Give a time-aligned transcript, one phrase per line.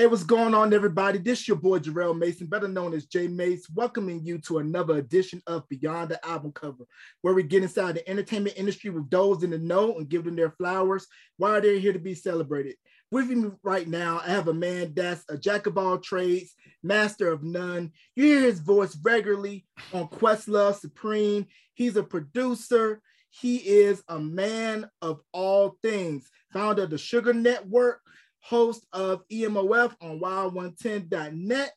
[0.00, 1.18] Hey, what's going on, everybody?
[1.18, 4.96] This is your boy Jarrell Mason, better known as J Mace, welcoming you to another
[4.96, 6.84] edition of Beyond the Album Cover,
[7.20, 10.36] where we get inside the entertainment industry with those in the know and give them
[10.36, 12.76] their flowers while they're here to be celebrated.
[13.10, 17.30] With me right now, I have a man that's a jack of all trades, master
[17.30, 17.92] of none.
[18.16, 21.46] You hear his voice regularly on Questlove Supreme.
[21.74, 23.02] He's a producer.
[23.28, 28.00] He is a man of all things, founder of the Sugar Network
[28.40, 31.72] host of EMOF on wild110.net.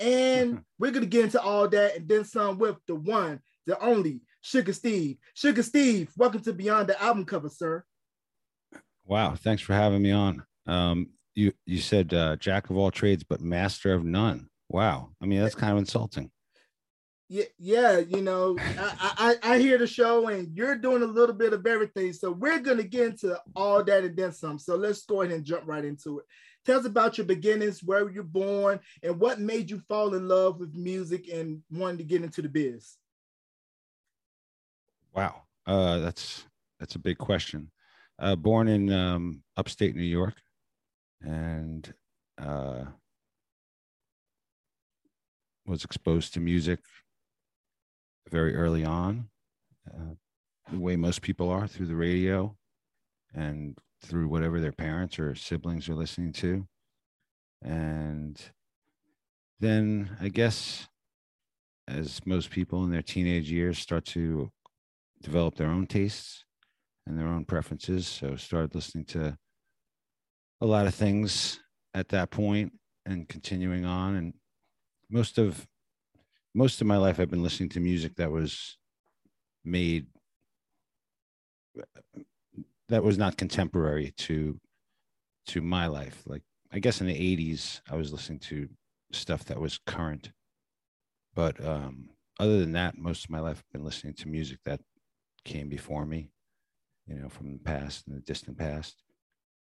[0.00, 3.78] And we're going to get into all that and then some with the one, the
[3.80, 5.16] only Sugar Steve.
[5.34, 7.84] Sugar Steve, welcome to Beyond the Album Cover, sir.
[9.06, 10.42] Wow, thanks for having me on.
[10.66, 14.48] Um, you you said uh, jack of all trades, but master of none.
[14.68, 16.30] Wow, I mean that's kind of insulting
[17.28, 21.34] yeah, yeah, you know, I, I, I hear the show and you're doing a little
[21.34, 22.12] bit of everything.
[22.12, 24.58] So we're gonna get into all that and then some.
[24.58, 26.26] So let's go ahead and jump right into it.
[26.66, 30.28] Tell us about your beginnings, where you are born, and what made you fall in
[30.28, 32.96] love with music and wanting to get into the biz.
[35.14, 36.44] Wow, uh, that's
[36.78, 37.70] that's a big question.
[38.18, 40.34] Uh, born in um, upstate New York,
[41.22, 41.92] and
[42.38, 42.84] uh,
[45.66, 46.80] was exposed to music
[48.30, 49.28] very early on,
[49.92, 50.14] uh,
[50.70, 52.56] the way most people are through the radio
[53.34, 56.66] and through whatever their parents or siblings are listening to.
[57.62, 58.40] And
[59.60, 60.88] then I guess
[61.88, 64.50] as most people in their teenage years start to
[65.22, 66.44] develop their own tastes
[67.06, 68.06] and their own preferences.
[68.06, 69.36] So started listening to
[70.60, 71.60] a lot of things
[71.92, 72.72] at that point
[73.06, 74.16] and continuing on.
[74.16, 74.34] And
[75.10, 75.66] most of
[76.54, 78.78] most of my life I've been listening to music that was
[79.64, 80.06] made
[82.88, 84.58] that was not contemporary to
[85.48, 86.22] to my life.
[86.26, 88.68] Like I guess in the 80s I was listening to
[89.12, 90.30] stuff that was current.
[91.34, 94.80] But um other than that, most of my life I've been listening to music that
[95.44, 96.30] came before me,
[97.06, 99.02] you know, from the past and the distant past.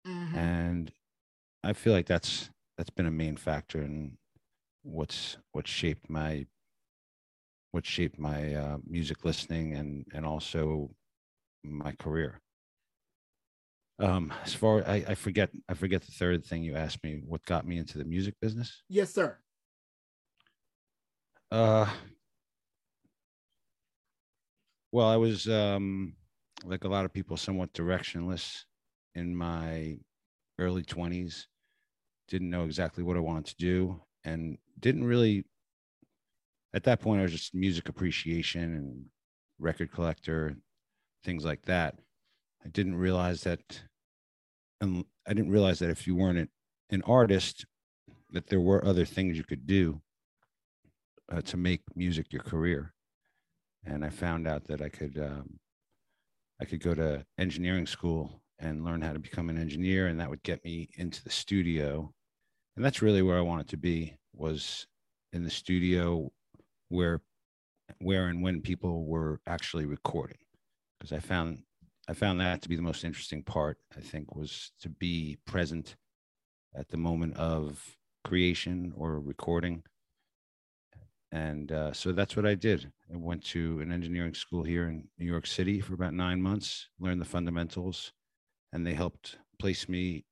[0.07, 0.37] Mm-hmm.
[0.37, 0.91] And
[1.63, 4.17] I feel like that's that's been a main factor in
[4.83, 6.45] what's what shaped my
[7.75, 10.89] what shaped my uh, music listening and and also
[11.61, 12.39] my career.
[13.99, 17.21] Um, as far I, I forget I forget the third thing you asked me.
[17.25, 18.81] What got me into the music business?
[18.87, 19.37] Yes, sir.
[21.51, 21.89] Uh,
[24.93, 26.15] well, I was um,
[26.63, 28.63] like a lot of people, somewhat directionless
[29.15, 29.97] in my
[30.59, 31.49] early twenties.
[32.29, 35.43] Didn't know exactly what I wanted to do, and didn't really
[36.75, 39.05] at that point, I was just music appreciation and
[39.59, 40.55] record collector,
[41.23, 41.95] things like that.
[42.63, 43.61] I didn't realize that,
[44.81, 46.49] and I didn't realize that if you weren't
[46.89, 47.65] an artist,
[48.31, 50.01] that there were other things you could do
[51.31, 52.93] uh, to make music your career.
[53.85, 55.57] And I found out that I could, um,
[56.59, 60.29] I could go to engineering school and learn how to become an engineer, and that
[60.29, 62.11] would get me into the studio.
[62.75, 64.87] And that's really where I wanted to be was
[65.31, 66.31] in the studio
[66.90, 67.22] where
[68.00, 70.38] where and when people were actually recording.
[71.00, 71.63] Because i found
[72.07, 75.96] i found that to be the most interesting part i think was to be present
[76.75, 79.84] at the moment of creation or recording.
[81.31, 82.91] And uh, so that's what i did.
[83.13, 86.90] I went to an engineering school here in new york city for about nine months
[87.00, 88.13] learned the fundamentals
[88.73, 90.25] and they helped place me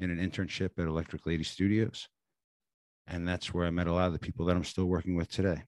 [0.00, 2.08] in an internship at electric lady studios
[3.06, 5.30] and that's where I met a lot of the people that I'm still working with
[5.30, 5.62] today.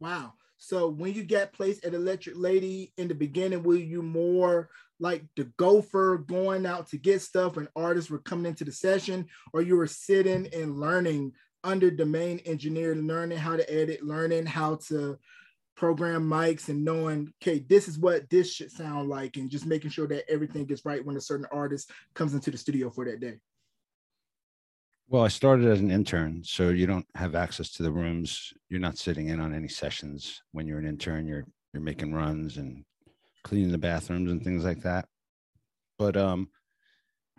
[0.00, 0.34] Wow.
[0.58, 5.24] So when you get placed at Electric Lady in the beginning, were you more like
[5.34, 9.62] the gopher going out to get stuff and artists were coming into the session, or
[9.62, 11.32] you were sitting and learning
[11.64, 15.18] under the main engineer, learning how to edit, learning how to
[15.76, 19.90] program mics and knowing, okay, this is what this should sound like, and just making
[19.90, 23.20] sure that everything is right when a certain artist comes into the studio for that
[23.20, 23.38] day?
[25.10, 28.52] Well, I started as an intern, so you don't have access to the rooms.
[28.68, 31.26] You're not sitting in on any sessions when you're an intern.
[31.26, 32.84] You're you're making runs and
[33.42, 35.08] cleaning the bathrooms and things like that.
[35.98, 36.48] But um,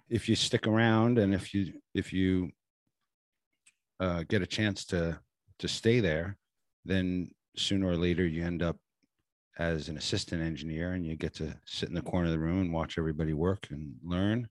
[0.09, 2.51] if you stick around and if you if you
[4.01, 5.17] uh, get a chance to
[5.59, 6.37] to stay there,
[6.83, 8.75] then sooner or later you end up
[9.59, 12.59] as an assistant engineer and you get to sit in the corner of the room
[12.59, 14.49] and watch everybody work and learn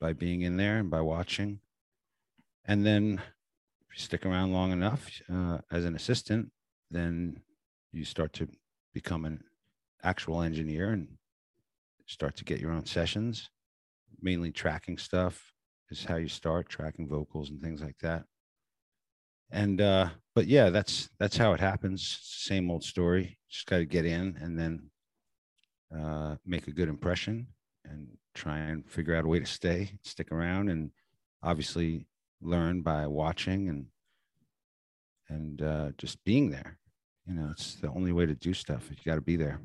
[0.00, 1.60] by being in there and by watching
[2.66, 3.20] and then
[3.88, 6.50] if you stick around long enough uh, as an assistant,
[6.90, 7.40] then
[7.92, 8.48] you start to
[8.92, 9.42] become an
[10.02, 11.08] actual engineer and
[12.06, 13.50] start to get your own sessions,
[14.20, 15.52] mainly tracking stuff,
[15.90, 18.24] is how you start tracking vocals and things like that.
[19.50, 22.18] And uh, but yeah, that's that's how it happens.
[22.22, 23.38] Same old story.
[23.48, 24.90] Just got to get in and then
[25.96, 27.46] uh, make a good impression
[27.84, 30.90] and try and figure out a way to stay, stick around, and
[31.42, 32.06] obviously
[32.44, 33.86] learn by watching and
[35.28, 36.78] and uh, just being there.
[37.26, 38.88] You know, it's the only way to do stuff.
[38.90, 39.60] You got to be there.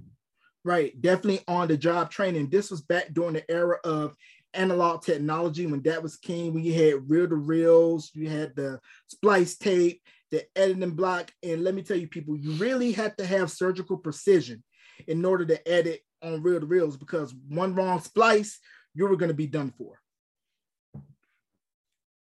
[0.63, 2.49] Right, definitely on the job training.
[2.49, 4.15] This was back during the era of
[4.53, 6.53] analog technology when that was king.
[6.53, 10.01] When you had reel to reels, you had the splice tape,
[10.31, 13.97] the editing block, and let me tell you, people, you really had to have surgical
[13.97, 14.63] precision
[15.07, 18.59] in order to edit on reel to reels because one wrong splice,
[18.93, 19.98] you were going to be done for.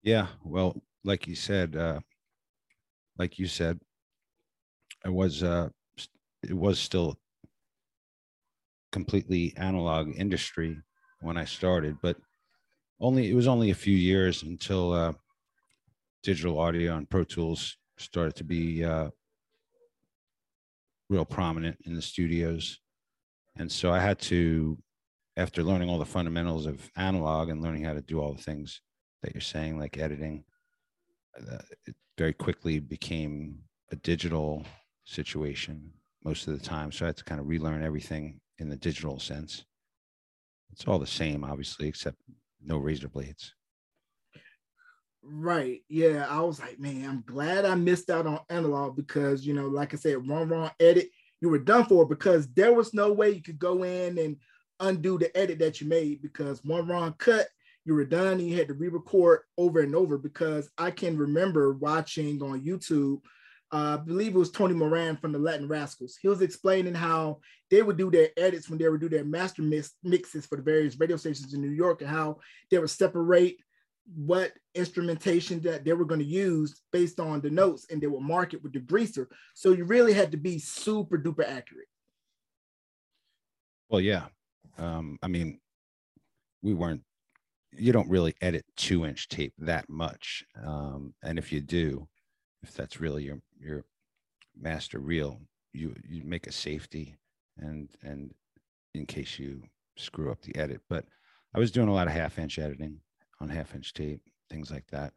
[0.06, 2.00] Yeah, well, like you said, uh,
[3.18, 3.80] like you said,
[5.04, 5.70] it was uh,
[6.44, 7.18] it was still
[8.92, 10.78] completely analog industry
[11.22, 12.18] when I started, but
[13.00, 15.14] only it was only a few years until uh,
[16.22, 19.10] digital audio and Pro Tools started to be uh,
[21.10, 22.80] real prominent in the studios,
[23.58, 24.78] and so I had to,
[25.36, 28.82] after learning all the fundamentals of analog and learning how to do all the things
[29.26, 30.44] that you're saying, like editing,
[31.52, 33.58] uh, it very quickly became
[33.92, 34.66] a digital
[35.06, 35.92] situation
[36.24, 36.92] most of the time.
[36.92, 39.66] So I had to kind of relearn everything in the digital sense.
[40.72, 42.18] It's all the same, obviously, except
[42.64, 43.54] no razor blades.
[45.24, 45.82] Right.
[45.90, 46.28] Yeah.
[46.30, 49.94] I was like, man, I'm glad I missed out on analog because, you know, like
[49.94, 51.10] I said, one wrong edit,
[51.42, 54.38] you were done for because there was no way you could go in and
[54.80, 57.48] undo the edit that you made because one wrong cut,
[57.86, 61.74] you were done and you had to re-record over and over because I can remember
[61.74, 63.22] watching on YouTube
[63.72, 66.18] uh, I believe it was Tony Moran from the Latin Rascals.
[66.22, 67.40] He was explaining how
[67.72, 70.62] they would do their edits when they would do their master mix, mixes for the
[70.62, 72.38] various radio stations in New York and how
[72.70, 73.58] they would separate
[74.16, 78.22] what instrumentation that they were going to use based on the notes and they would
[78.22, 79.28] mark it with the greaser.
[79.56, 81.88] So you really had to be super duper accurate.
[83.90, 84.26] Well, yeah.
[84.78, 85.60] Um, I mean,
[86.62, 87.02] we weren't,
[87.78, 90.44] you don't really edit two inch tape that much.
[90.64, 92.08] Um, and if you do,
[92.64, 93.84] if that's really your your
[94.58, 95.42] master reel,
[95.74, 97.18] you you make a safety
[97.58, 98.34] and and
[98.94, 99.62] in case you
[99.98, 100.82] screw up the edit.
[100.90, 101.06] But
[101.54, 103.00] I was doing a lot of half inch editing
[103.40, 105.14] on half inch tape, things like that.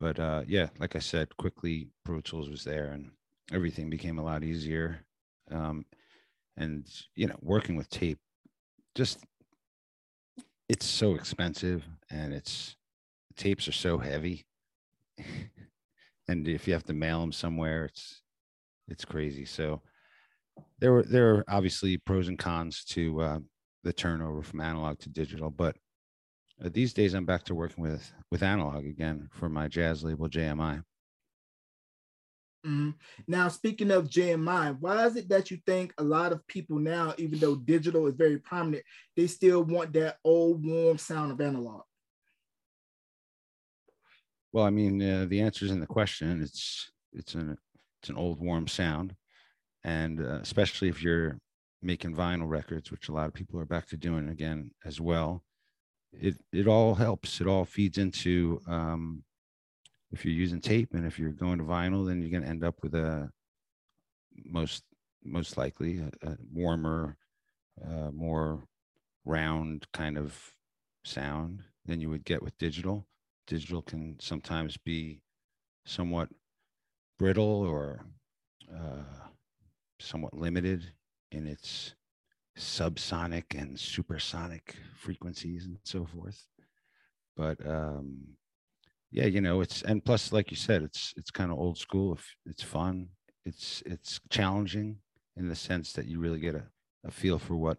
[0.00, 3.10] But uh, yeah, like I said, quickly Pro Tools was there and
[3.52, 5.04] everything became a lot easier.
[5.50, 5.84] Um,
[6.56, 8.18] and you know, working with tape,
[8.94, 9.18] just
[10.68, 12.76] it's so expensive and it's
[13.36, 14.44] tapes are so heavy
[16.28, 18.22] and if you have to mail them somewhere, it's
[18.88, 19.44] it's crazy.
[19.44, 19.82] So
[20.78, 23.38] there were there are obviously pros and cons to uh,
[23.84, 25.76] the turnover from analog to digital, but
[26.64, 30.28] uh, these days I'm back to working with with analog again for my jazz label
[30.28, 30.82] JMI.
[32.66, 32.90] Mm-hmm.
[33.28, 37.14] Now, speaking of JMI, why is it that you think a lot of people now,
[37.16, 38.84] even though digital is very prominent,
[39.16, 41.82] they still want that old warm sound of analog?
[44.52, 46.42] Well, I mean, uh, the answer is in the question.
[46.42, 47.56] It's it's an
[48.00, 49.14] it's an old warm sound,
[49.84, 51.38] and uh, especially if you're
[51.82, 55.44] making vinyl records, which a lot of people are back to doing again as well.
[56.12, 57.40] It it all helps.
[57.40, 59.22] It all feeds into um,
[60.12, 62.64] if you're using tape and if you're going to vinyl, then you're going to end
[62.64, 63.30] up with a
[64.44, 64.84] most
[65.24, 67.16] most likely a, a warmer,
[67.84, 68.64] uh, more
[69.24, 70.34] round kind of
[71.04, 73.06] sound than you would get with digital
[73.48, 75.20] digital can sometimes be
[75.84, 76.28] somewhat
[77.18, 78.04] brittle or
[78.72, 79.26] uh,
[79.98, 80.92] somewhat limited
[81.32, 81.94] in its
[82.56, 86.46] subsonic and supersonic frequencies and so forth.
[87.36, 88.36] But um,
[89.10, 92.12] yeah, you know, it's and plus, like you said, it's it's kind of old school.
[92.12, 93.08] If it's fun,
[93.44, 94.98] it's it's challenging
[95.36, 96.64] in the sense that you really get a,
[97.06, 97.78] a feel for what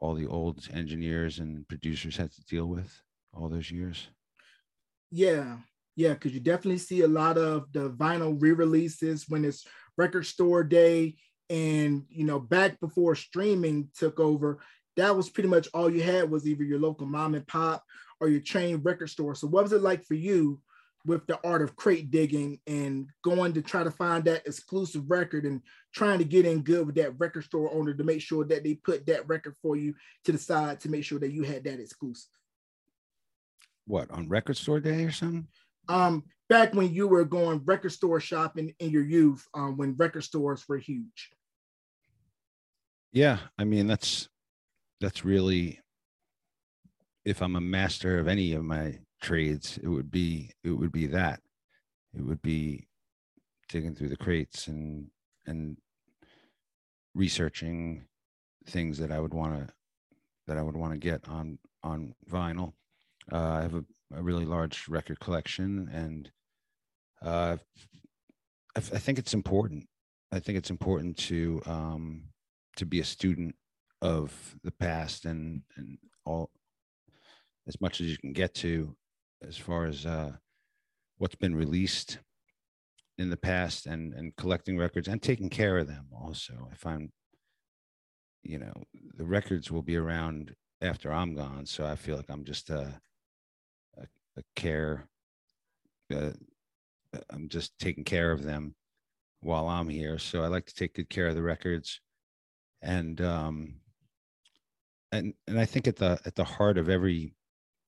[0.00, 3.00] all the old engineers and producers had to deal with
[3.32, 4.08] all those years.
[5.10, 5.56] Yeah,
[5.96, 9.66] yeah, because you definitely see a lot of the vinyl re-releases when it's
[9.96, 11.16] record store day,
[11.48, 14.60] and you know, back before streaming took over,
[14.96, 17.82] that was pretty much all you had was either your local mom and pop
[18.20, 19.34] or your chain record store.
[19.34, 20.60] So, what was it like for you
[21.06, 25.44] with the art of crate digging and going to try to find that exclusive record
[25.44, 25.62] and
[25.94, 28.74] trying to get in good with that record store owner to make sure that they
[28.74, 29.94] put that record for you
[30.24, 32.28] to the side to make sure that you had that exclusive?
[33.88, 35.48] what on record store day or something?
[35.88, 40.22] Um, back when you were going record store shopping in your youth, um, when record
[40.22, 41.30] stores were huge.
[43.12, 44.28] Yeah, I mean that's
[45.00, 45.80] that's really
[47.28, 51.06] if I'm a master of any of my trades, it would be it would be
[51.08, 51.40] that.
[52.14, 52.88] It would be
[53.68, 55.10] digging through the crates and
[55.46, 55.76] and
[57.14, 58.06] researching
[58.66, 59.74] things that I would want to
[60.46, 62.72] that I would want to get on on vinyl.
[63.30, 66.30] Uh, I have a, a, really large record collection, and
[67.20, 67.58] uh,
[68.74, 69.86] I, I, think it's important.
[70.32, 72.22] I think it's important to um,
[72.76, 73.54] to be a student
[74.00, 76.50] of the past and and all
[77.68, 78.96] as much as you can get to
[79.46, 80.32] as far as uh,
[81.18, 82.18] what's been released
[83.18, 86.68] in the past and and collecting records and taking care of them also.
[86.72, 87.10] If i find
[88.42, 88.72] you know
[89.16, 92.94] the records will be around after i'm gone so i feel like i'm just a
[93.98, 94.02] a,
[94.36, 95.08] a care
[96.14, 96.30] uh,
[97.30, 98.74] i'm just taking care of them
[99.40, 100.18] while i'm here.
[100.18, 102.00] So i like to take good care of the records
[102.82, 103.74] and um
[105.12, 107.34] and and i think at the at the heart of every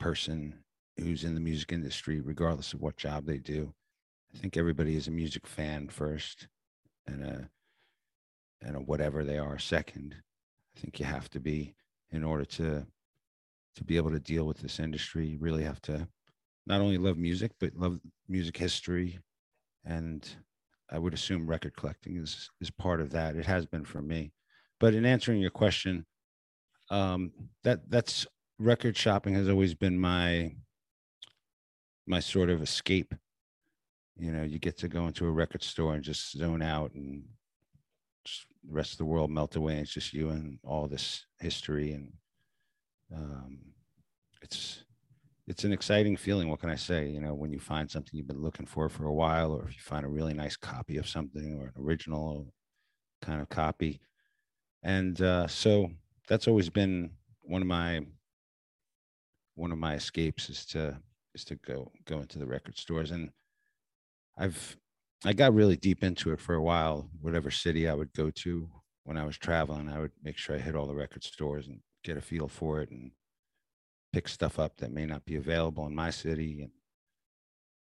[0.00, 0.54] person
[0.98, 3.72] who's in the music industry regardless of what job they do
[4.34, 6.46] I think everybody is a music fan first,
[7.06, 7.50] and a
[8.62, 10.14] and a whatever they are second.
[10.76, 11.74] I think you have to be
[12.10, 12.86] in order to
[13.76, 15.26] to be able to deal with this industry.
[15.26, 16.06] You really have to
[16.66, 19.18] not only love music but love music history,
[19.84, 20.28] and
[20.90, 23.36] I would assume record collecting is is part of that.
[23.36, 24.32] It has been for me.
[24.78, 26.06] But in answering your question,
[26.90, 27.32] um,
[27.64, 28.26] that that's
[28.60, 30.52] record shopping has always been my
[32.06, 33.14] my sort of escape.
[34.16, 37.24] You know you get to go into a record store and just zone out and
[38.24, 41.92] just the rest of the world melt away it's just you and all this history
[41.92, 42.12] and
[43.16, 43.58] um,
[44.42, 44.84] it's
[45.46, 47.08] it's an exciting feeling what can i say?
[47.08, 49.74] You know when you find something you've been looking for for a while or if
[49.74, 52.52] you find a really nice copy of something or an original
[53.22, 54.00] kind of copy.
[54.82, 55.90] And uh, so
[56.28, 57.10] that's always been
[57.42, 58.00] one of my
[59.60, 60.98] one of my escapes is to
[61.34, 63.30] is to go go into the record stores and
[64.38, 64.76] I've
[65.24, 67.10] I got really deep into it for a while.
[67.20, 68.70] Whatever city I would go to
[69.04, 71.80] when I was traveling, I would make sure I hit all the record stores and
[72.02, 73.10] get a feel for it and
[74.14, 76.62] pick stuff up that may not be available in my city.
[76.62, 76.72] And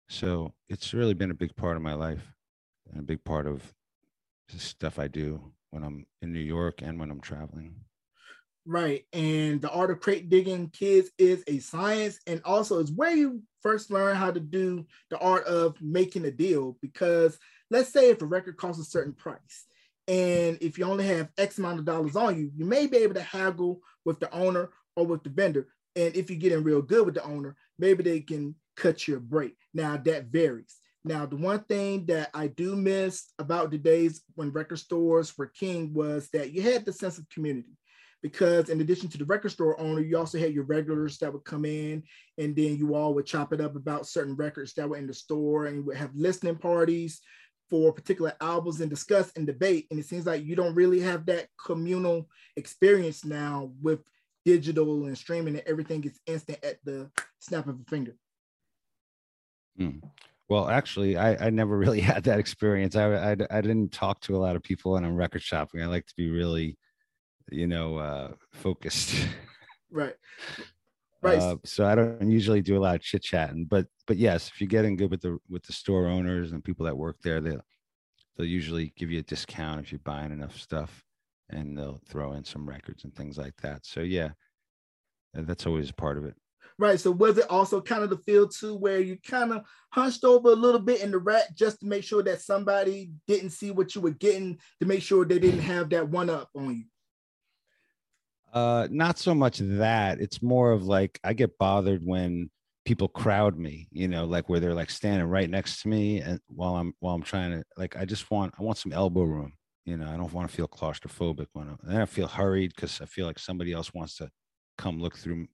[0.08, 2.34] so it's really been a big part of my life
[2.90, 3.76] and a big part of
[4.52, 7.76] the stuff I do when I'm in New York and when I'm traveling.
[8.66, 9.06] Right.
[9.14, 13.42] And the art of crate digging kids is a science and also it's where you
[13.62, 16.78] first learn how to do the art of making a deal.
[16.82, 17.38] Because
[17.72, 19.66] let's say if a record costs a certain price
[20.08, 23.16] and if you only have X amount of dollars on you, you may be able
[23.16, 25.68] to haggle with the owner or with the vendor.
[25.96, 29.56] And if you're getting real good with the owner, maybe they can cut your break.
[29.74, 30.78] Now that varies.
[31.06, 35.48] Now, the one thing that I do miss about the days when record stores were
[35.48, 37.78] king was that you had the sense of community
[38.22, 41.46] because in addition to the record store owner, you also had your regulars that would
[41.46, 42.04] come in
[42.38, 45.14] and then you all would chop it up about certain records that were in the
[45.14, 47.22] store and you would have listening parties
[47.70, 49.88] for particular albums and discuss and debate.
[49.92, 54.00] And it seems like you don't really have that communal experience now with
[54.44, 57.10] digital and streaming and everything is instant at the
[57.40, 58.16] snap of a finger.
[59.78, 60.00] Hmm.
[60.50, 62.96] Well, actually, I, I never really had that experience.
[62.96, 65.82] I, I, I didn't talk to a lot of people when I'm record shopping.
[65.82, 66.78] I like to be really
[67.52, 69.16] you know, uh, focused.
[69.92, 70.14] Right.
[71.24, 71.40] Right.
[71.40, 74.62] Uh, so I don't usually do a lot of chit chatting, but but yes, if
[74.62, 77.66] you're getting good with the with the store owners and people that work there, they'll
[78.38, 81.04] they'll usually give you a discount if you're buying enough stuff,
[81.50, 83.86] and they'll throw in some records and things like that.
[83.86, 84.30] So yeah,
[85.34, 86.36] that's always a part of it.
[86.78, 86.98] Right.
[86.98, 90.50] So was it also kind of the feel too where you kind of hunched over
[90.50, 93.94] a little bit in the rack just to make sure that somebody didn't see what
[93.96, 96.84] you were getting to make sure they didn't have that one up on you?
[98.54, 100.20] Uh, not so much that.
[100.20, 102.50] It's more of like I get bothered when
[102.86, 106.40] people crowd me, you know, like where they're like standing right next to me and
[106.48, 109.54] while I'm while I'm trying to like I just want I want some elbow room.
[109.86, 113.02] You know, I don't want to feel claustrophobic when I'm and I feel hurried because
[113.02, 114.30] I feel like somebody else wants to
[114.78, 115.48] come look through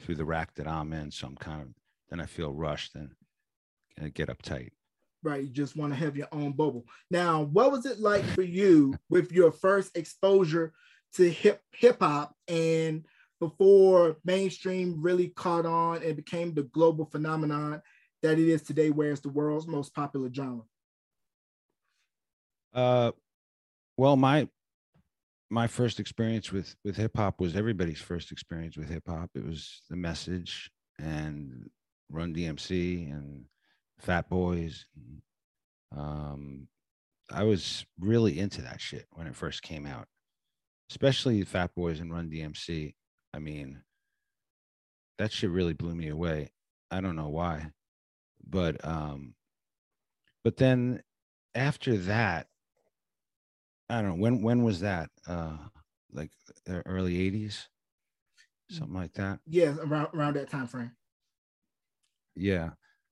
[0.00, 1.10] through the rack that I'm in.
[1.10, 1.68] So I'm kind of
[2.08, 3.10] then I feel rushed and,
[4.14, 4.70] get uptight.
[5.22, 5.42] Right.
[5.42, 6.86] You just want to have your own bubble.
[7.10, 10.72] Now, what was it like for you with your first exposure
[11.14, 13.04] to hip hip hop and
[13.40, 17.80] before mainstream really caught on and became the global phenomenon
[18.22, 20.62] that it is today, where it's the world's most popular genre?
[22.74, 23.12] Uh,
[23.96, 24.48] well, my
[25.50, 29.30] my first experience with with hip hop was everybody's first experience with hip hop.
[29.34, 31.70] It was the message and
[32.10, 33.44] Run DMC and
[33.98, 34.86] Fat Boys.
[35.96, 36.68] Um,
[37.32, 40.06] I was really into that shit when it first came out
[40.90, 42.94] especially Fat Boys and Run DMC.
[43.32, 43.80] I mean,
[45.18, 46.50] that shit really blew me away.
[46.90, 47.70] I don't know why,
[48.44, 49.34] but um,
[50.42, 51.02] but then
[51.54, 52.48] after that,
[53.88, 55.10] I don't know when when was that?
[55.26, 55.56] Uh,
[56.12, 56.30] like
[56.66, 57.68] early '80s,
[58.68, 59.38] something like that.
[59.46, 60.90] Yeah, around around that time frame.
[62.34, 62.70] Yeah,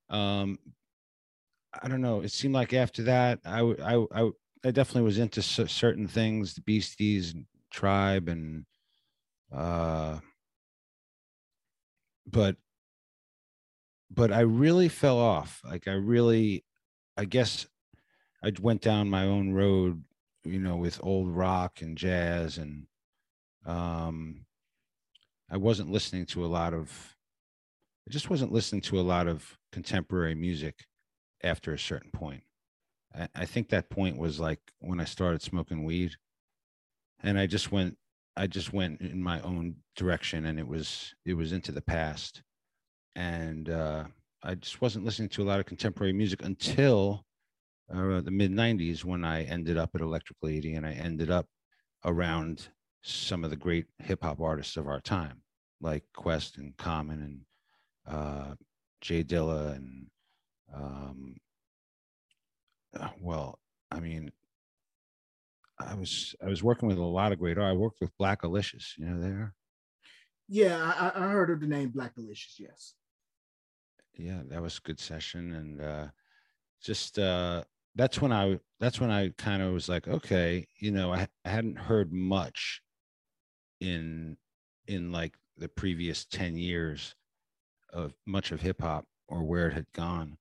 [0.09, 0.59] um,
[1.81, 2.21] I don't know.
[2.21, 4.29] It seemed like after that, I I I,
[4.65, 7.33] I definitely was into certain things, the Beasties,
[7.71, 8.65] Tribe, and
[9.51, 10.19] uh,
[12.25, 12.57] but
[14.11, 15.61] but I really fell off.
[15.63, 16.65] Like I really,
[17.17, 17.67] I guess
[18.43, 20.03] I went down my own road,
[20.43, 22.87] you know, with old rock and jazz, and
[23.65, 24.45] um,
[25.49, 27.15] I wasn't listening to a lot of.
[28.07, 30.85] I just wasn't listening to a lot of contemporary music
[31.43, 32.43] after a certain point.
[33.15, 36.15] I, I think that point was like when I started smoking weed,
[37.23, 37.97] and I just went.
[38.35, 42.41] I just went in my own direction, and it was it was into the past,
[43.15, 44.05] and uh,
[44.43, 47.25] I just wasn't listening to a lot of contemporary music until
[47.93, 51.47] uh, the mid 90s when I ended up at Electric Lady and I ended up
[52.05, 52.69] around
[53.01, 55.41] some of the great hip hop artists of our time,
[55.81, 57.21] like Quest and Common
[58.07, 58.55] and uh,
[59.01, 60.07] J Dilla and
[60.73, 61.35] um,
[62.97, 63.59] uh, well,
[63.91, 64.31] I mean,
[65.79, 67.71] I was I was working with a lot of great art.
[67.71, 69.53] I worked with Blackalicious, you know, there.
[70.47, 72.59] Yeah, I, I heard of the name Blackalicious.
[72.59, 72.93] Yes.
[74.17, 76.07] Yeah, that was a good session, and uh,
[76.81, 77.63] just uh,
[77.95, 81.49] that's when I that's when I kind of was like, okay, you know, I, I
[81.49, 82.81] hadn't heard much
[83.79, 84.37] in
[84.87, 87.15] in like the previous 10 years
[87.93, 90.37] of much of hip hop or where it had gone.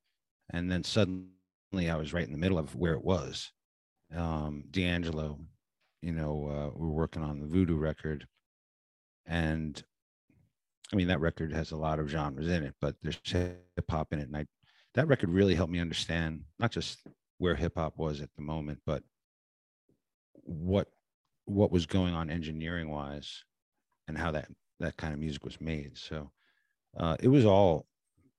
[0.50, 3.52] And then suddenly I was right in the middle of where it was.
[4.14, 5.38] Um, D'Angelo,
[6.02, 8.26] you know, uh, we're working on the Voodoo record.
[9.26, 9.82] And
[10.92, 14.12] I mean, that record has a lot of genres in it, but there's hip hop
[14.12, 14.28] in it.
[14.28, 14.46] And I,
[14.94, 17.00] that record really helped me understand not just
[17.36, 19.02] where hip hop was at the moment, but
[20.44, 20.88] what
[21.44, 23.44] what was going on engineering wise
[24.06, 24.48] and how that
[24.80, 25.96] that kind of music was made.
[25.96, 26.30] So
[26.96, 27.86] uh, it was all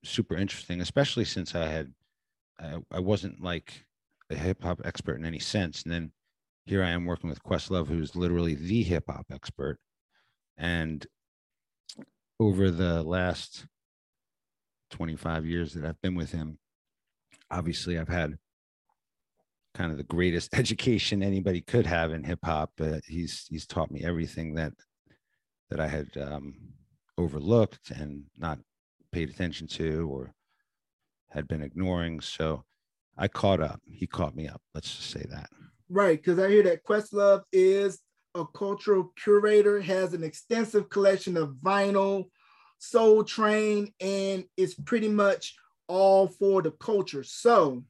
[0.03, 1.93] super interesting, especially since I had
[2.59, 3.85] I, I wasn't like
[4.29, 6.11] a hip hop expert in any sense, and then
[6.65, 9.79] here I am working with Questlove, who's literally the hip hop expert,
[10.57, 11.05] and
[12.39, 13.65] over the last
[14.91, 16.57] 25 years that I've been with him,
[17.51, 18.37] obviously I've had
[19.73, 22.71] kind of the greatest education anybody could have in hip hop.
[22.77, 24.73] But he's he's taught me everything that
[25.69, 26.55] that I had um,
[27.17, 28.59] overlooked and not
[29.11, 30.33] paid attention to or
[31.29, 32.21] had been ignoring.
[32.21, 32.63] So
[33.19, 33.81] I caught up.
[33.91, 34.61] He caught me up.
[34.73, 35.49] Let's just say that.
[35.89, 37.99] Right, because I hear that Questlove is
[38.33, 42.29] a cultural curator, has an extensive collection of vinyl,
[42.77, 45.55] Soul Train, and it's pretty much
[45.87, 47.23] all for the culture.
[47.23, 47.83] So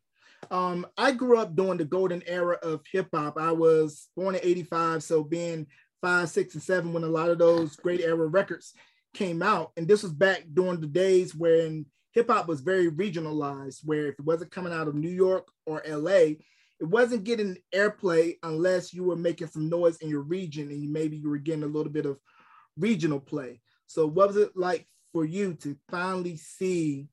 [0.49, 3.37] um, I grew up during the golden era of hip hop.
[3.37, 5.67] I was born in 85, so being
[6.01, 8.73] five, six, and seven when a lot of those great era records
[9.13, 9.71] came out.
[9.77, 11.85] And this was back during the days when
[12.19, 15.81] hip hop was very regionalized, where if it wasn't coming out of New York or
[15.87, 16.35] LA,
[16.81, 21.15] it wasn't getting airplay unless you were making some noise in your region and maybe
[21.15, 22.19] you were getting a little bit of
[22.75, 23.61] regional play.
[23.87, 27.07] So, what was it like for you to finally see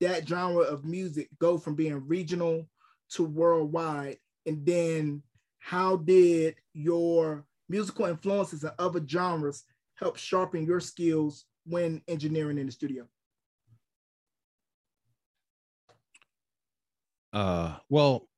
[0.00, 2.68] that genre of music go from being regional
[3.14, 4.18] to worldwide?
[4.46, 5.24] And then
[5.58, 9.64] how did your musical influences and other genres
[9.96, 13.08] help sharpen your skills when engineering in the studio?
[17.32, 18.28] Uh, well,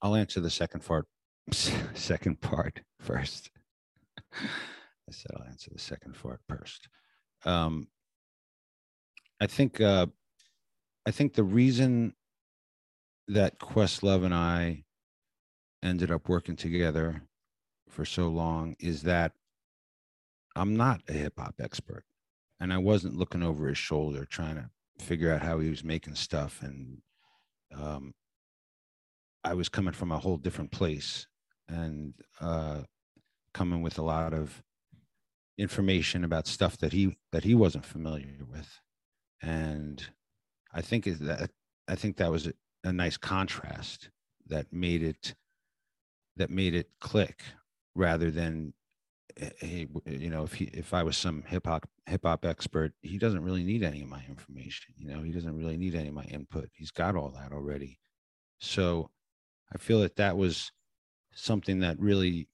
[0.00, 1.06] I'll answer the second part.
[1.94, 3.50] Second part first.
[4.32, 6.88] I said I'll answer the second part first.
[7.44, 7.88] Um,
[9.40, 10.06] I think uh,
[11.04, 12.14] I think the reason
[13.28, 14.84] that Questlove and I
[15.82, 17.22] ended up working together
[17.88, 19.32] for so long is that
[20.54, 22.04] I'm not a hip hop expert,
[22.60, 24.70] and I wasn't looking over his shoulder trying to
[25.04, 27.02] figure out how he was making stuff, and
[27.74, 28.12] um,
[29.44, 31.26] I was coming from a whole different place
[31.68, 32.82] and uh,
[33.54, 34.62] coming with a lot of
[35.58, 38.80] information about stuff that he that he wasn't familiar with.
[39.42, 40.02] And
[40.72, 41.50] i think is that
[41.88, 42.52] i think that was a,
[42.84, 44.10] a, nice contrast
[44.46, 45.34] that made it
[46.36, 47.42] that made it click
[47.94, 48.72] rather than
[49.36, 53.18] hey, you know if he if i was some hip hop hip hop expert he
[53.18, 56.14] doesn't really need any of my information you know he doesn't really need any of
[56.14, 56.68] my input.
[56.72, 57.98] He's got all that already.
[58.58, 59.10] So
[59.74, 60.72] i feel that that was
[61.34, 62.48] something that really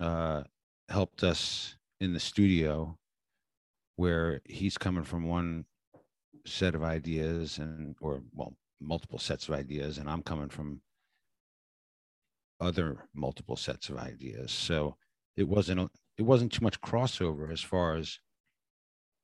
[0.00, 0.42] uh,
[0.88, 2.96] helped us in the studio
[3.96, 5.64] where he's coming from one
[6.46, 10.80] set of ideas and or well multiple sets of ideas and i'm coming from
[12.62, 14.52] other multiple sets of ideas.
[14.52, 14.96] So
[15.36, 18.18] it wasn't it wasn't too much crossover as far as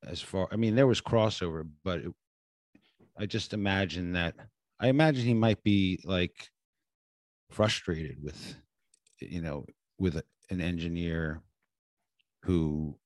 [0.07, 2.13] as far i mean there was crossover but it,
[3.19, 4.35] i just imagine that
[4.81, 6.49] i imagine he might be like
[7.51, 8.57] frustrated with
[9.21, 9.65] you know
[9.99, 11.43] with a, an engineer
[12.45, 12.97] who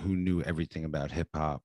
[0.00, 1.62] who knew everything about hip hop.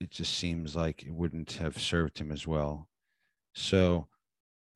[0.00, 2.88] It just seems like it wouldn't have served him as well.
[3.54, 4.06] So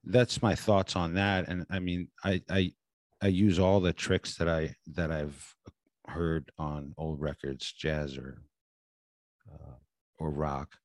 [0.07, 2.71] that's my thoughts on that and i mean i i
[3.25, 5.55] i use all the tricks that i that i've
[6.07, 8.43] heard on old records jazz or
[9.53, 9.77] uh,
[10.19, 10.77] or rock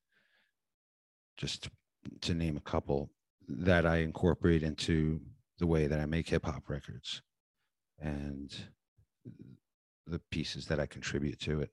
[1.37, 1.71] just to,
[2.21, 3.11] to name a couple
[3.47, 5.19] that i incorporate into
[5.59, 7.21] the way that i make hip hop records
[8.01, 8.55] and
[10.09, 11.71] the pieces that I contribute to it.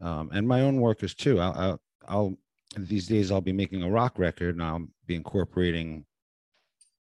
[0.00, 1.40] Um, and my own work is too.
[1.40, 2.36] I'll, I'll, I'll,
[2.76, 6.04] these days I'll be making a rock record and I'll be incorporating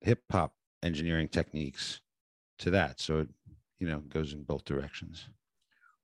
[0.01, 2.01] hip hop engineering techniques
[2.59, 2.99] to that.
[2.99, 3.29] So it,
[3.79, 5.27] you know, goes in both directions.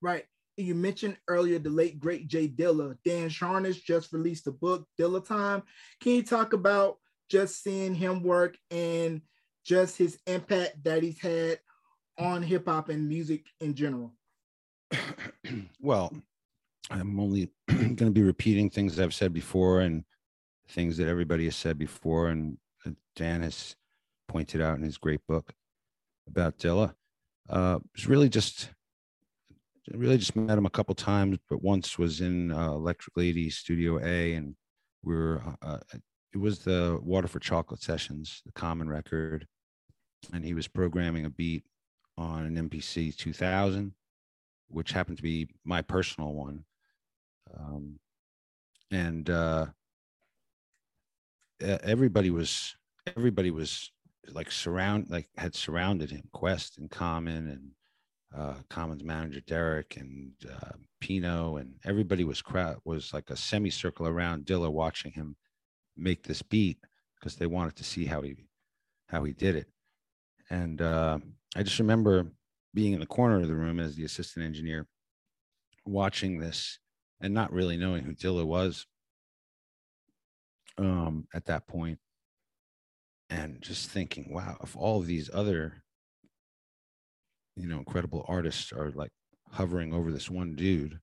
[0.02, 0.26] Right.
[0.58, 2.98] You mentioned earlier the late great Jay Dilla.
[3.06, 5.64] Dan Charnas just released a book, Dilla Time.
[6.02, 6.98] Can you talk about
[7.30, 9.22] just seeing him work and
[9.64, 11.60] just his impact that he's had
[12.18, 14.14] on hip hop and music in general?
[15.80, 16.14] well,
[16.90, 20.04] I'm only going to be repeating things I've said before and
[20.68, 23.76] things that everybody has said before, and uh, Dan has
[24.28, 25.54] pointed out in his great book
[26.32, 26.94] about Dilla.
[27.50, 28.70] Uh, it's really just,
[29.94, 34.00] really just met him a couple times, but once was in uh, Electric Lady Studio
[34.04, 34.56] A, and
[35.04, 35.42] we were.
[35.62, 35.80] Uh,
[36.34, 39.46] it was the Water for Chocolate sessions, the Common record,
[40.32, 41.64] and he was programming a beat
[42.18, 43.94] on an MPC 2000,
[44.70, 46.64] which happened to be my personal one.
[47.60, 48.00] Um,
[48.92, 49.66] and uh,
[51.60, 52.78] everybody was
[53.18, 53.92] everybody was
[54.34, 57.72] like surround like had surrounded him quest and common and
[58.34, 64.08] uh, common's manager derek and uh, pino and everybody was crowd was like a semicircle
[64.08, 65.36] around dilla watching him
[65.98, 66.78] make this beat
[67.20, 68.36] because they wanted to see how he
[69.08, 69.68] how he did it.
[70.50, 71.20] And uh,
[71.56, 72.32] I just remember
[72.74, 74.88] being in the corner of the room as the assistant engineer,
[75.86, 76.80] watching this
[77.22, 78.86] and not really knowing who Dilla was
[80.78, 82.00] um, at that point,
[83.32, 85.84] and just thinking, wow, if all of these other,
[87.56, 89.12] you know, incredible artists are like
[89.52, 91.00] hovering over this one dude,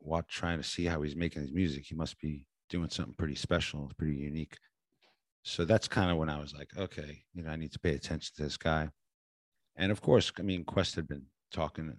[0.00, 3.36] watch trying to see how he's making his music, he must be doing something pretty
[3.36, 4.56] special, pretty unique.
[5.44, 7.94] So that's kind of when I was like, okay, you know, I need to pay
[7.94, 8.88] attention to this guy
[9.78, 11.96] and of course, I mean, Quest had been talking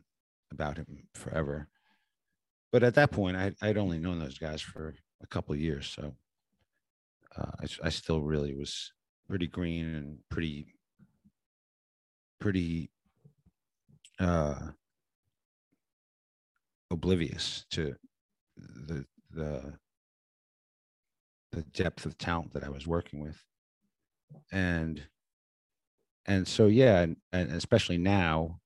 [0.52, 1.70] about him forever.
[2.72, 5.88] But at that point, I, I'd only known those guys for a couple years.
[5.88, 6.13] So
[7.38, 8.92] uh, I, I still really was
[9.30, 10.74] pretty green and pretty,
[12.42, 12.89] pretty
[14.20, 14.56] uh,
[16.89, 17.96] oblivious to
[18.58, 19.74] the, the,
[21.52, 23.44] the depth of talent that I was working with.
[24.52, 25.02] And
[26.26, 28.60] and so yeah, and, and especially now,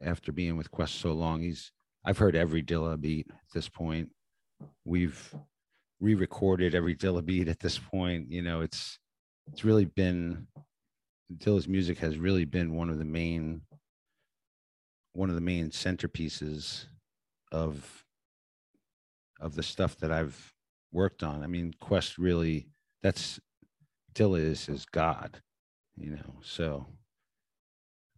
[0.00, 1.72] after being with Quest so long, he's
[2.04, 4.10] I've heard every Dilla beat at this point.
[4.84, 5.34] We've
[6.00, 8.30] re-recorded every Dilla beat at this point.
[8.30, 8.98] You know, it's
[9.50, 10.46] it's really been
[11.38, 13.62] Dilla's music has really been one of the main
[15.14, 16.86] one of the main centerpieces
[17.50, 18.04] of
[19.40, 20.54] of the stuff that I've
[20.92, 21.42] worked on.
[21.42, 22.68] I mean, Quest really
[23.02, 23.40] that's
[24.14, 25.40] Dilla is God
[25.96, 26.86] you know so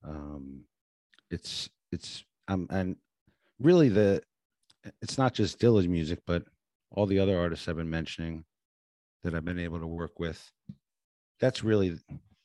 [0.04, 0.64] um
[1.30, 2.96] it's it's um and
[3.58, 4.22] really the
[5.02, 6.44] it's not just Dilla's music but
[6.90, 8.44] all the other artists I've been mentioning
[9.22, 10.50] that I've been able to work with
[11.40, 11.98] that's really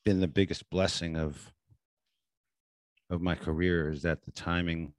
[0.04, 1.52] been the biggest blessing of
[3.08, 4.92] of my career is that the timing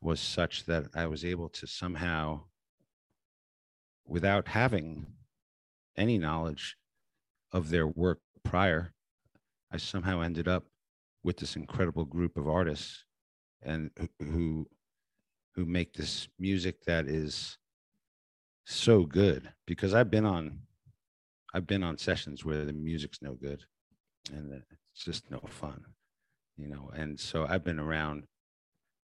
[0.00, 2.40] was such that I was able to somehow
[4.06, 5.06] without having
[5.96, 6.76] any knowledge
[7.52, 8.94] of their work prior
[9.72, 10.64] I somehow ended up
[11.24, 13.04] with this incredible group of artists
[13.62, 14.66] and who
[15.54, 17.58] who make this music that is
[18.64, 20.60] so good because I've been on
[21.56, 23.64] I've been on sessions where the music's no good
[24.30, 24.52] and
[24.92, 25.82] it's just no fun
[26.58, 28.24] you know and so I've been around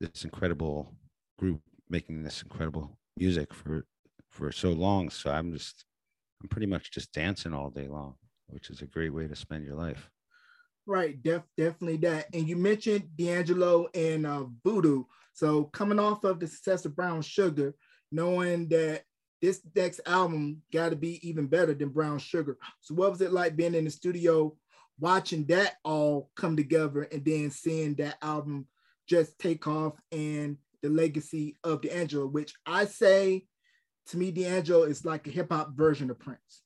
[0.01, 0.95] this incredible
[1.39, 3.87] group making this incredible music for
[4.29, 5.87] for so long so I'm just
[6.43, 8.17] I'm pretty much just dancing all day long
[8.49, 10.11] which is a great way to spend your life
[10.85, 12.27] Right, def, definitely that.
[12.35, 15.05] And you mentioned D'Angelo and uh, Voodoo.
[15.33, 17.73] So coming off of the success of Brown Sugar,
[18.11, 19.05] knowing that
[19.43, 22.57] this next album got to be even better than Brown Sugar.
[22.81, 24.55] So what was it like being in the studio,
[25.01, 28.69] watching that all come together, and then seeing that album
[29.09, 33.45] just take off and the legacy of D'Angelo, which I say
[34.07, 36.63] to me, D'Angelo is like a hip hop version of Prince.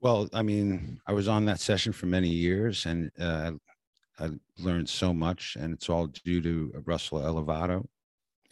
[0.00, 3.52] Well, I mean, I was on that session for many years, and uh,
[4.18, 7.86] I learned so much, and it's all due to Russell Elevado.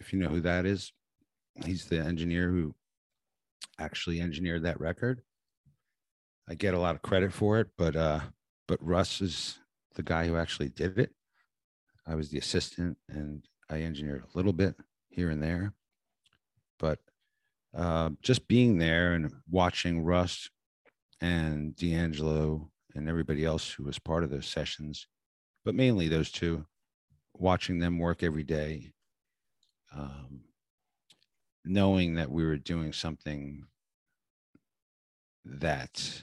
[0.00, 0.92] If you know who that is,
[1.64, 2.74] he's the engineer who
[3.78, 5.22] actually engineered that record.
[6.48, 8.20] I get a lot of credit for it, but uh,
[8.66, 9.58] but Russ is
[9.94, 11.12] the guy who actually did it.
[12.06, 14.74] I was the assistant, and I engineered a little bit
[15.08, 15.74] here and there,
[16.78, 16.98] but
[17.76, 20.50] uh, just being there and watching Russ
[21.20, 25.06] and D'Angelo and everybody else who was part of those sessions,
[25.64, 26.66] but mainly those two,
[27.34, 28.92] watching them work every day,
[29.94, 30.40] um,
[31.64, 33.64] knowing that we were doing something
[35.44, 36.22] that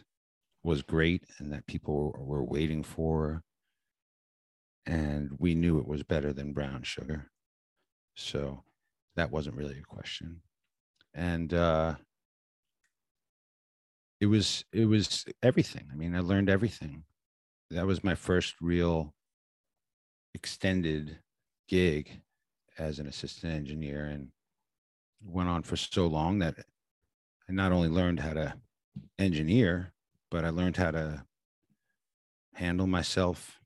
[0.63, 3.43] was great and that people were waiting for.
[4.85, 7.29] And we knew it was better than brown sugar.
[8.15, 8.63] So
[9.15, 10.41] that wasn't really a question.
[11.13, 11.95] And uh,
[14.19, 15.89] it was it was everything.
[15.91, 17.03] I mean, I learned everything.
[17.71, 19.13] That was my first real
[20.33, 21.19] extended
[21.67, 22.21] gig
[22.77, 24.29] as an assistant engineer and
[25.23, 26.55] went on for so long that
[27.49, 28.53] I not only learned how to
[29.17, 29.93] engineer,
[30.29, 31.23] but I learned how to
[32.53, 33.59] handle myself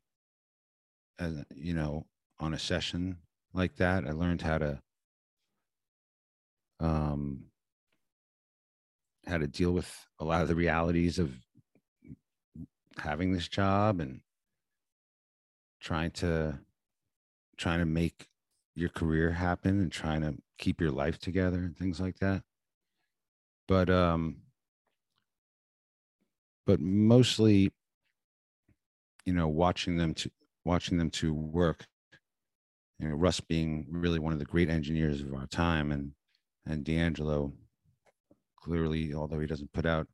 [1.20, 2.06] as you know
[2.40, 3.18] on a session
[3.54, 4.06] like that.
[4.06, 4.82] I learned how to
[6.80, 7.46] um
[9.28, 11.34] how to deal with a lot of the realities of
[12.98, 14.22] having this job and
[15.80, 16.60] trying to
[17.58, 18.28] trying to make
[18.76, 22.42] your career happen and trying to keep your life together and things like that
[23.68, 24.38] but um
[26.66, 27.72] but mostly
[29.26, 30.30] you know watching them to
[30.66, 31.86] watching them to work
[33.00, 36.12] you know russ being really one of the great engineers of our time and
[36.66, 37.52] and d'angelo
[38.62, 40.08] clearly, although he doesn't put out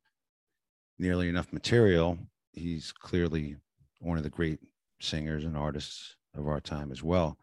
[0.98, 2.18] nearly enough material,
[2.52, 3.56] he's clearly
[4.00, 4.58] one of the great
[5.00, 7.36] singers and artists of our time as well.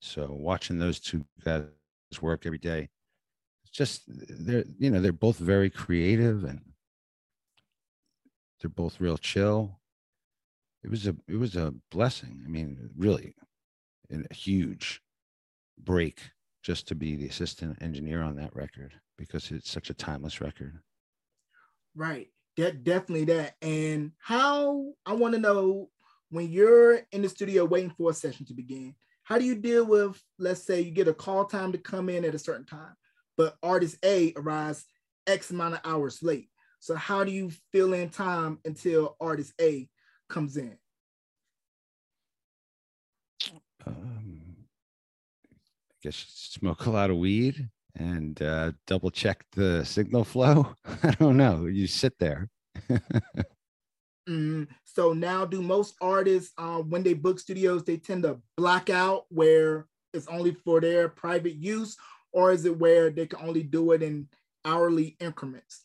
[0.00, 1.64] So watching those two guys
[2.20, 2.88] work every day,
[3.62, 6.60] it's just they're you know they're both very creative and
[8.60, 9.80] they're both real chill.
[10.82, 12.42] It was a it was a blessing.
[12.44, 13.34] I mean, really,
[14.10, 15.02] a huge
[15.78, 16.20] break
[16.62, 20.78] just to be the assistant engineer on that record because it's such a timeless record.
[21.94, 22.28] Right.
[22.56, 23.56] That definitely that.
[23.62, 25.90] And how I want to know
[26.30, 28.94] when you're in the studio waiting for a session to begin,
[29.30, 32.24] how do you deal with, let's say you get a call time to come in
[32.24, 32.96] at a certain time,
[33.36, 34.84] but artist A arrives
[35.24, 36.48] X amount of hours late.
[36.80, 39.88] So how do you fill in time until artist A
[40.28, 40.76] comes in?
[43.86, 44.40] Um,
[45.92, 50.74] I guess smoke a lot of weed and uh, double check the signal flow.
[51.04, 51.66] I don't know.
[51.66, 52.48] You sit there.
[54.30, 58.90] mm, so now, do most artists, uh, when they book studios, they tend to black
[58.90, 61.96] out where it's only for their private use,
[62.32, 64.28] or is it where they can only do it in
[64.64, 65.84] hourly increments?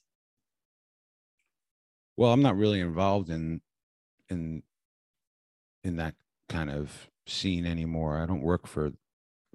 [2.18, 3.62] Well, I'm not really involved in
[4.30, 4.64] in
[5.84, 6.16] in that
[6.50, 8.18] kind of scene anymore.
[8.22, 8.92] I don't work for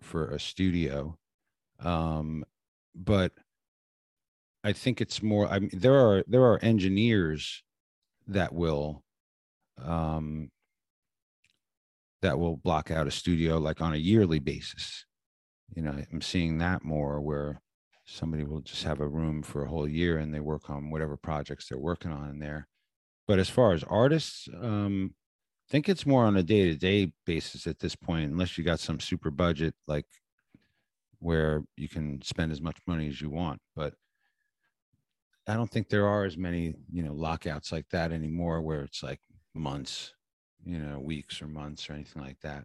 [0.03, 1.19] for a studio
[1.85, 2.45] um,
[2.95, 3.33] but
[4.63, 5.49] I think it's more.
[5.49, 7.63] I mean, there are there are engineers
[8.31, 9.03] that will
[9.83, 10.51] um,
[12.23, 15.05] that will block out a studio like on a yearly basis.
[15.75, 17.61] You know, I'm seeing that more where
[18.05, 21.17] somebody will just have a room for a whole year and they work on whatever
[21.17, 22.67] projects they're working on in there.
[23.29, 25.15] But as far as artists, um,
[25.69, 28.65] I think it's more on a day to day basis at this point, unless you
[28.65, 30.07] got some super budget like
[31.21, 33.61] where you can spend as much money as you want.
[33.77, 33.95] But
[35.51, 39.03] I don't think there are as many, you know, lockouts like that anymore where it's
[39.03, 39.21] like
[39.55, 40.15] months,
[40.65, 42.65] you know, weeks or months or anything like that.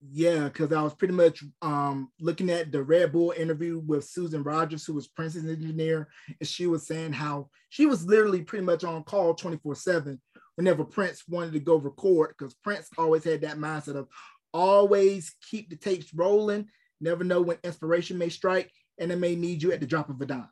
[0.00, 4.44] Yeah, because I was pretty much um, looking at the Red Bull interview with Susan
[4.44, 6.08] Rogers, who was Prince's engineer,
[6.40, 10.20] and she was saying how she was literally pretty much on call 24 7
[10.54, 14.08] whenever Prince wanted to go record, because Prince always had that mindset of
[14.54, 16.68] always keep the tapes rolling
[17.00, 20.20] Never know when inspiration may strike and it may need you at the drop of
[20.20, 20.48] a dime.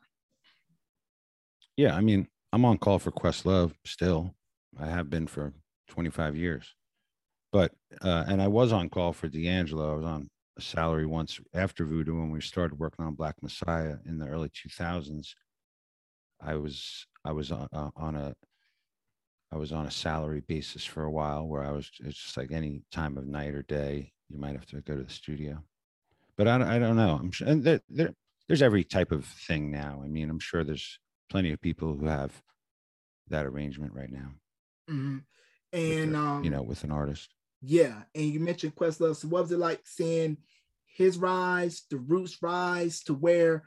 [1.77, 4.33] Yeah, I mean, I'm on call for Questlove still.
[4.79, 5.53] I have been for
[5.89, 6.73] 25 years.
[7.51, 9.93] But uh, and I was on call for D'Angelo.
[9.93, 13.97] I was on a salary once after Voodoo when we started working on Black Messiah
[14.05, 15.35] in the early 2000s.
[16.41, 18.33] I was I was on, uh, on a
[19.51, 22.51] I was on a salary basis for a while where I was it's just like
[22.51, 25.63] any time of night or day you might have to go to the studio.
[26.37, 27.17] But I, I don't know.
[27.19, 28.13] I'm sure and there, there
[28.47, 30.01] there's every type of thing now.
[30.03, 32.41] I mean, I'm sure there's plenty of people who have
[33.29, 34.31] that arrangement right now.
[34.89, 35.17] Mm-hmm.
[35.73, 37.33] And um, you know, with an artist.
[37.61, 39.17] Yeah, and you mentioned Questlove.
[39.17, 40.37] So what was it like seeing
[40.85, 43.63] his rise, the Roots rise to where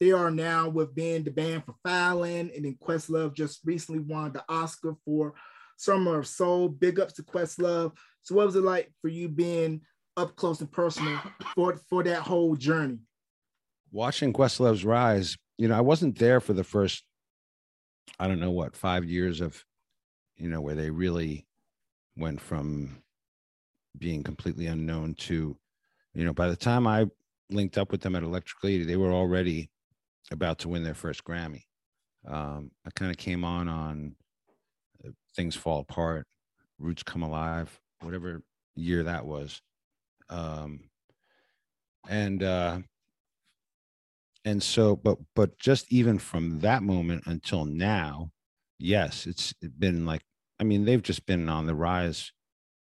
[0.00, 4.32] they are now with being the band for Fallon, and then Questlove just recently won
[4.32, 5.34] the Oscar for
[5.76, 6.68] Summer of Soul.
[6.68, 7.92] Big ups to Questlove.
[8.22, 9.82] So what was it like for you being
[10.16, 11.18] up close and personal
[11.54, 12.98] for for that whole journey?
[13.90, 17.04] Watching Questlove's rise, you know, I wasn't there for the first,
[18.18, 19.64] I don't know what, five years of,
[20.36, 21.46] you know, where they really
[22.16, 23.02] went from
[23.98, 25.56] being completely unknown to,
[26.14, 27.06] you know, by the time I
[27.50, 29.70] linked up with them at Electric Lady, they were already
[30.30, 31.62] about to win their first Grammy.
[32.26, 34.16] Um, I kind of came on on
[35.04, 36.26] uh, Things Fall Apart,
[36.78, 38.42] Roots Come Alive, whatever
[38.74, 39.60] year that was.
[40.28, 40.80] Um,
[42.08, 42.78] and uh,
[44.44, 48.30] and so, but but just even from that moment until now,
[48.78, 50.22] yes, it's been like
[50.60, 52.32] I mean they've just been on the rise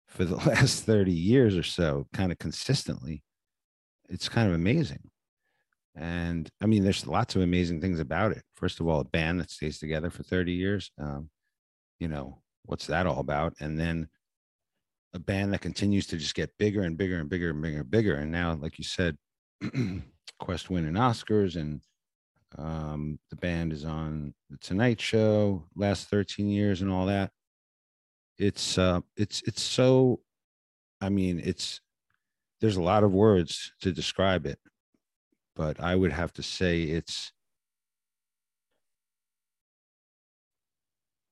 [0.09, 3.23] for the last 30 years or so, kind of consistently.
[4.09, 5.11] It's kind of amazing.
[5.95, 8.43] And I mean, there's lots of amazing things about it.
[8.55, 10.91] First of all, a band that stays together for 30 years.
[10.99, 11.29] Um,
[11.99, 13.55] you know, what's that all about?
[13.61, 14.09] And then
[15.15, 17.91] a band that continues to just get bigger and bigger and bigger and bigger and
[17.91, 18.15] bigger.
[18.17, 19.17] And now, like you said,
[20.39, 21.81] Quest winning Oscars and
[22.57, 27.31] um, the band is on the Tonight Show last 13 years and all that.
[28.39, 30.21] It's uh it's it's so
[31.01, 31.81] i mean it's
[32.61, 34.59] there's a lot of words to describe it
[35.57, 37.33] but i would have to say it's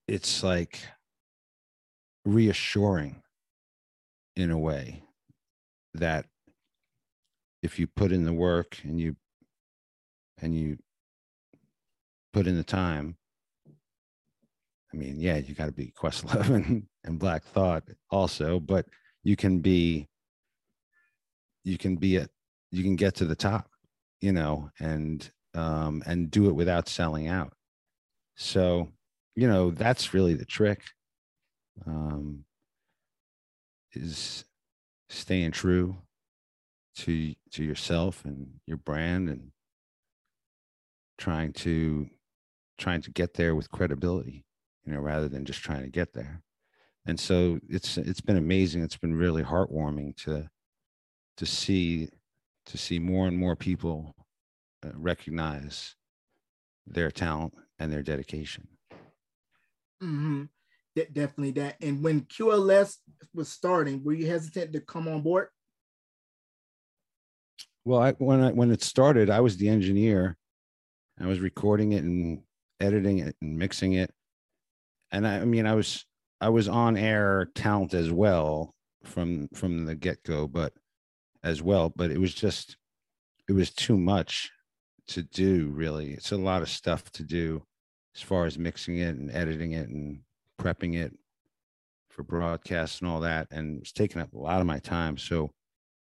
[0.08, 0.80] it's like
[2.24, 3.22] reassuring
[4.34, 5.02] in a way
[5.94, 6.26] that
[7.66, 9.16] if you put in the work and you
[10.40, 10.78] and you
[12.32, 13.16] put in the time
[14.92, 18.86] I mean, yeah, you got to be Questlove and, and Black Thought also, but
[19.24, 20.08] you can be,
[21.64, 22.30] you can be at,
[22.70, 23.68] you can get to the top,
[24.22, 27.52] you know, and um, and do it without selling out.
[28.36, 28.88] So,
[29.34, 30.80] you know, that's really the trick.
[31.86, 32.44] Um,
[33.92, 34.44] is
[35.10, 35.96] staying true
[36.96, 39.50] to to yourself and your brand and
[41.18, 42.08] trying to
[42.78, 44.46] trying to get there with credibility
[44.86, 46.40] you know, rather than just trying to get there.
[47.06, 48.82] And so it's it's been amazing.
[48.82, 50.48] It's been really heartwarming to
[51.36, 52.08] to see
[52.66, 54.14] to see more and more people
[54.84, 55.94] uh, recognize
[56.86, 58.66] their talent and their dedication.
[60.02, 60.44] Mm-hmm.
[60.94, 61.76] De- definitely that.
[61.80, 62.96] And when QLS
[63.34, 65.48] was starting, were you hesitant to come on board?
[67.86, 70.36] Well, I, when I, when it started, I was the engineer.
[71.18, 72.42] I was recording it and
[72.80, 74.12] editing it and mixing it
[75.12, 76.04] and I, I mean, I was
[76.40, 80.72] I was on air talent as well from from the get go, but
[81.42, 82.76] as well, but it was just
[83.48, 84.50] it was too much
[85.08, 85.70] to do.
[85.72, 87.62] Really, it's a lot of stuff to do
[88.14, 90.20] as far as mixing it and editing it and
[90.60, 91.12] prepping it
[92.10, 95.16] for broadcast and all that, and it's taking up a lot of my time.
[95.16, 95.50] So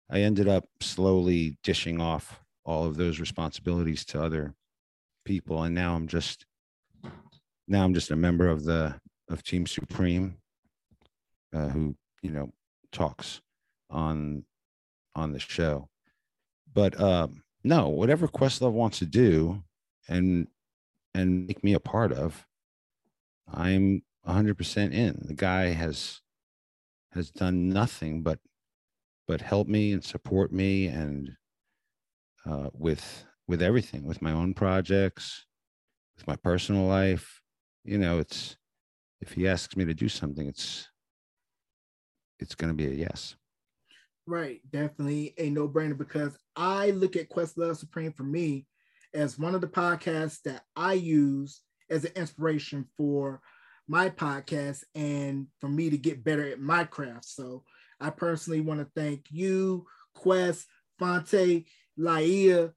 [0.09, 4.53] I ended up slowly dishing off all of those responsibilities to other
[5.23, 6.45] people, and now I'm just
[7.67, 10.37] now I'm just a member of the of Team Supreme,
[11.53, 12.51] uh, who you know
[12.91, 13.41] talks
[13.89, 14.43] on
[15.15, 15.89] on the show.
[16.73, 19.63] But um, no, whatever Questlove wants to do
[20.07, 20.47] and
[21.13, 22.45] and make me a part of,
[23.51, 25.21] I'm 100% in.
[25.21, 26.21] The guy has
[27.13, 28.39] has done nothing but
[29.27, 31.31] but help me and support me and
[32.45, 35.45] uh, with with everything, with my own projects,
[36.15, 37.41] with my personal life,
[37.83, 38.57] you know, it's
[39.21, 40.89] if he asks me to do something, it's
[42.39, 43.35] it's going to be a yes.
[44.27, 48.65] Right, definitely a no-brainer because I look at Questlove Supreme for me
[49.13, 53.41] as one of the podcasts that I use as an inspiration for
[53.87, 57.25] my podcast and for me to get better at my craft.
[57.25, 57.63] So
[57.99, 60.67] I personally want to thank you, Quest,
[60.99, 61.65] Phonte,
[61.97, 62.73] Laiya,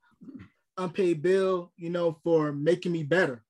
[0.76, 3.44] Unpaid Bill, you know, for making me better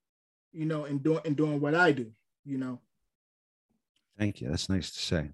[0.52, 2.10] you know, and doing and doing what I do,
[2.44, 2.80] you know.
[4.18, 4.48] Thank you.
[4.48, 5.30] That's nice to say.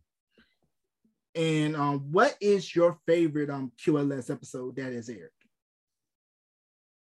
[1.35, 5.31] And um, what is your favorite um QLS episode that is aired?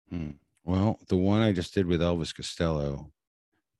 [0.10, 0.32] Hmm.
[0.64, 3.12] Well, the one I just did with Elvis Costello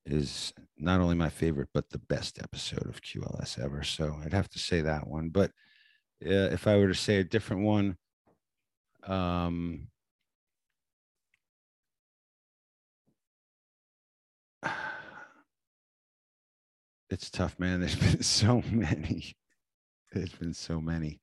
[0.06, 3.84] is not only my favorite, but the best episode of QLS ever.
[3.84, 5.30] So I'd have to say that one.
[5.30, 5.52] But
[6.26, 7.98] uh, if I were to say a different one,
[9.04, 9.88] um,
[17.10, 17.80] it's tough, man.
[17.82, 19.36] There's been so many.
[20.12, 21.22] There's been so many.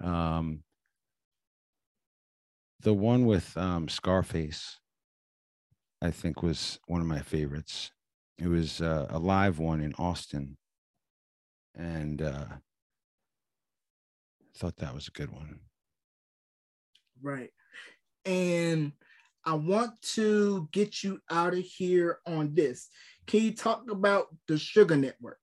[0.00, 0.62] Um,
[2.80, 4.78] the one with um, Scarface,
[6.02, 7.90] I think, was one of my favorites.
[8.38, 10.56] It was uh, a live one in Austin,
[11.74, 12.46] and uh,
[14.56, 15.60] thought that was a good one.
[17.22, 17.50] Right,
[18.24, 18.92] and
[19.44, 22.88] I want to get you out of here on this.
[23.26, 25.38] Can you talk about the Sugar Network?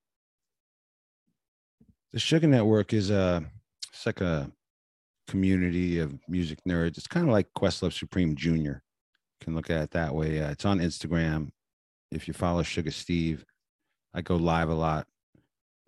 [2.12, 3.44] The Sugar Network is a
[3.92, 4.52] it's like a
[5.28, 6.98] community of music nerds.
[6.98, 8.74] It's kind of like Questlove Supreme Jr.
[9.44, 10.42] Can look at it that way.
[10.42, 11.52] Uh, it's on Instagram.
[12.12, 13.46] If you follow Sugar Steve,
[14.14, 15.08] I go live a lot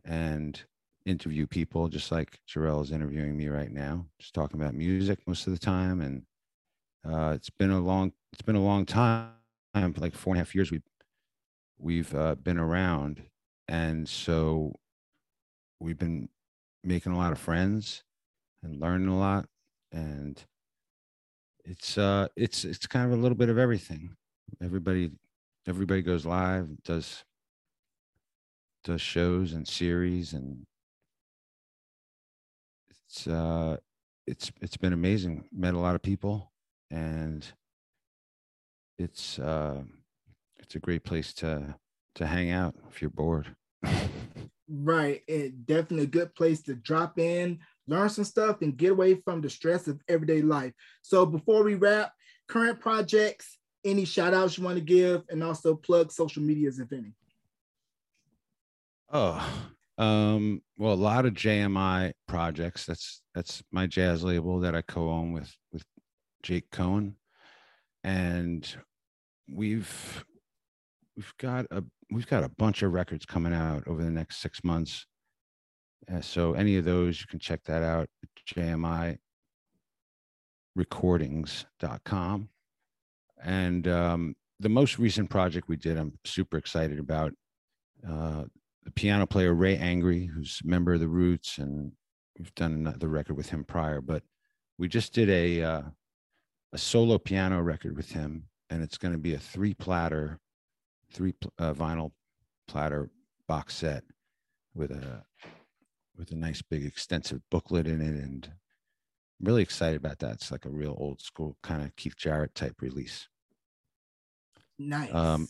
[0.03, 0.61] and
[1.05, 5.47] interview people, just like Jarrell is interviewing me right now, just talking about music most
[5.47, 6.01] of the time.
[6.01, 6.23] And
[7.05, 9.29] uh, it's been a long, it's been a long time,
[9.73, 10.71] like four and a half years.
[10.71, 10.83] We've
[11.77, 13.21] we've uh, been around,
[13.67, 14.73] and so
[15.79, 16.29] we've been
[16.83, 18.03] making a lot of friends
[18.63, 19.45] and learning a lot
[19.91, 20.43] and
[21.65, 24.15] it's uh it's it's kind of a little bit of everything.
[24.61, 25.11] Everybody
[25.67, 27.23] everybody goes live does
[28.83, 30.65] does shows and series and
[32.89, 33.77] it's uh
[34.27, 35.45] it's it's been amazing.
[35.51, 36.51] Met a lot of people
[36.91, 37.45] and
[38.99, 39.81] it's uh
[40.59, 41.75] it's a great place to
[42.15, 43.55] to hang out if you're bored.
[44.67, 49.15] Right it definitely a good place to drop in learn some stuff, and get away
[49.15, 50.73] from the stress of everyday life.
[51.01, 52.11] So before we wrap,
[52.47, 56.91] current projects, any shout outs you want to give, and also plug social medias if
[56.91, 57.13] any.
[59.11, 62.85] Oh, um, well, a lot of JMI projects.
[62.85, 65.83] That's that's my jazz label that I co-own with with
[66.43, 67.15] Jake Cohen,
[68.03, 68.67] and
[69.51, 70.25] we've
[71.15, 74.63] we've got a we've got a bunch of records coming out over the next six
[74.63, 75.05] months
[76.13, 78.29] uh, so any of those, you can check that out at
[80.77, 82.49] jmirecordings.com.
[83.43, 87.33] And um, the most recent project we did, I'm super excited about.
[88.07, 88.45] Uh,
[88.83, 91.91] the piano player Ray Angry, who's a member of the Roots, and
[92.37, 94.21] we've done the record with him prior, but
[94.77, 95.81] we just did a uh,
[96.73, 100.39] a solo piano record with him, and it's going to be a three platter,
[101.11, 102.11] three uh, vinyl
[102.67, 103.09] platter
[103.47, 104.03] box set
[104.75, 105.23] with a
[106.17, 108.49] with a nice big extensive booklet in it and
[109.39, 110.35] I'm really excited about that.
[110.35, 113.27] It's like a real old school kind of Keith Jarrett type release.
[114.79, 115.13] Nice.
[115.13, 115.47] Um,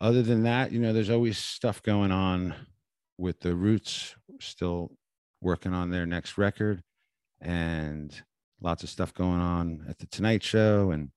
[0.00, 2.54] other than that, you know, there's always stuff going on
[3.18, 4.16] with the Roots.
[4.40, 4.92] still
[5.40, 6.82] working on their next record,
[7.40, 8.22] and
[8.60, 11.10] lots of stuff going on at the Tonight Show and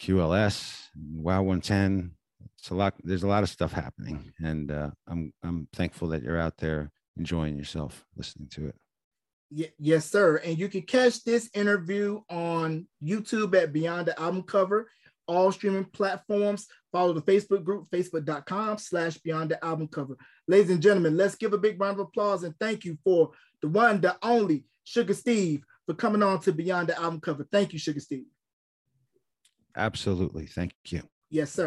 [0.00, 2.12] QLS, and Wow 110.
[2.58, 2.94] It's a lot.
[3.02, 6.92] There's a lot of stuff happening, and uh, I'm I'm thankful that you're out there
[7.16, 9.74] enjoying yourself listening to it.
[9.78, 10.36] yes, sir.
[10.36, 14.90] And you can catch this interview on YouTube at Beyond the Album Cover,
[15.26, 16.66] all streaming platforms.
[16.92, 20.16] Follow the Facebook group, facebook.com slash Beyond the Album Cover.
[20.48, 23.30] Ladies and gentlemen, let's give a big round of applause and thank you for
[23.62, 27.46] the one, the only Sugar Steve for coming on to Beyond the Album Cover.
[27.50, 28.26] Thank you, Sugar Steve.
[29.76, 30.46] Absolutely.
[30.46, 31.02] Thank you.
[31.30, 31.62] Yes, sir.